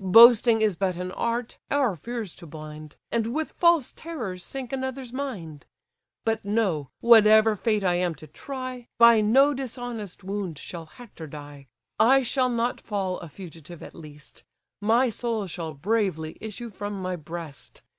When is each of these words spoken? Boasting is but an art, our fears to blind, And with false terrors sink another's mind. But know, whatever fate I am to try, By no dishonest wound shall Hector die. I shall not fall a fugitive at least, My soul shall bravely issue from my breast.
Boasting 0.00 0.62
is 0.62 0.74
but 0.74 0.96
an 0.96 1.12
art, 1.12 1.58
our 1.70 1.94
fears 1.96 2.34
to 2.36 2.46
blind, 2.46 2.96
And 3.10 3.26
with 3.26 3.52
false 3.52 3.92
terrors 3.92 4.42
sink 4.42 4.72
another's 4.72 5.12
mind. 5.12 5.66
But 6.24 6.42
know, 6.46 6.88
whatever 7.00 7.56
fate 7.56 7.84
I 7.84 7.96
am 7.96 8.14
to 8.14 8.26
try, 8.26 8.88
By 8.96 9.20
no 9.20 9.52
dishonest 9.52 10.24
wound 10.24 10.58
shall 10.58 10.86
Hector 10.86 11.26
die. 11.26 11.66
I 12.00 12.22
shall 12.22 12.48
not 12.48 12.80
fall 12.80 13.18
a 13.20 13.28
fugitive 13.28 13.82
at 13.82 13.94
least, 13.94 14.44
My 14.80 15.10
soul 15.10 15.46
shall 15.46 15.74
bravely 15.74 16.38
issue 16.40 16.70
from 16.70 16.94
my 17.02 17.14
breast. 17.14 17.82